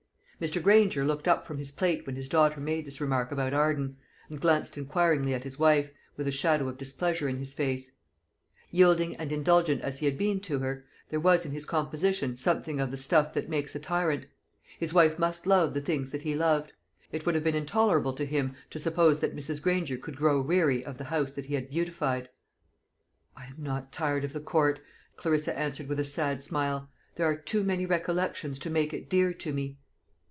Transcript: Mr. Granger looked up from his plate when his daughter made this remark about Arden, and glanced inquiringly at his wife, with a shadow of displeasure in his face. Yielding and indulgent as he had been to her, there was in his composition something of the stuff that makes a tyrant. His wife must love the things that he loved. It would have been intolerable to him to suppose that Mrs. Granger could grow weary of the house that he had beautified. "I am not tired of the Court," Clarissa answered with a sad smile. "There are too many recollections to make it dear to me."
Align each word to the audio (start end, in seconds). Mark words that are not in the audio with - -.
Mr. 0.41 0.59
Granger 0.59 1.05
looked 1.05 1.27
up 1.27 1.45
from 1.45 1.59
his 1.59 1.69
plate 1.73 2.03
when 2.07 2.15
his 2.15 2.27
daughter 2.27 2.59
made 2.59 2.83
this 2.83 2.99
remark 2.99 3.31
about 3.31 3.53
Arden, 3.53 3.95
and 4.27 4.41
glanced 4.41 4.75
inquiringly 4.75 5.35
at 5.35 5.43
his 5.43 5.59
wife, 5.59 5.91
with 6.17 6.27
a 6.27 6.31
shadow 6.31 6.67
of 6.67 6.79
displeasure 6.79 7.29
in 7.29 7.37
his 7.37 7.53
face. 7.53 7.91
Yielding 8.71 9.15
and 9.17 9.31
indulgent 9.31 9.79
as 9.83 9.99
he 9.99 10.07
had 10.07 10.17
been 10.17 10.39
to 10.39 10.57
her, 10.57 10.83
there 11.09 11.19
was 11.19 11.45
in 11.45 11.51
his 11.51 11.67
composition 11.67 12.35
something 12.35 12.79
of 12.79 12.89
the 12.89 12.97
stuff 12.97 13.33
that 13.33 13.49
makes 13.49 13.75
a 13.75 13.79
tyrant. 13.79 14.25
His 14.79 14.95
wife 14.95 15.19
must 15.19 15.45
love 15.45 15.75
the 15.75 15.79
things 15.81 16.09
that 16.09 16.23
he 16.23 16.33
loved. 16.33 16.73
It 17.11 17.23
would 17.23 17.35
have 17.35 17.43
been 17.43 17.53
intolerable 17.53 18.13
to 18.13 18.25
him 18.25 18.55
to 18.71 18.79
suppose 18.79 19.19
that 19.19 19.35
Mrs. 19.35 19.61
Granger 19.61 19.97
could 19.97 20.17
grow 20.17 20.41
weary 20.41 20.83
of 20.83 20.97
the 20.97 21.03
house 21.03 21.33
that 21.35 21.45
he 21.45 21.53
had 21.53 21.69
beautified. 21.69 22.29
"I 23.37 23.45
am 23.45 23.57
not 23.59 23.91
tired 23.91 24.23
of 24.23 24.33
the 24.33 24.39
Court," 24.41 24.79
Clarissa 25.17 25.55
answered 25.55 25.87
with 25.87 25.99
a 25.99 26.03
sad 26.03 26.41
smile. 26.41 26.89
"There 27.13 27.27
are 27.27 27.35
too 27.37 27.63
many 27.63 27.85
recollections 27.85 28.57
to 28.57 28.71
make 28.71 28.91
it 28.91 29.07
dear 29.07 29.33
to 29.35 29.53
me." 29.53 29.77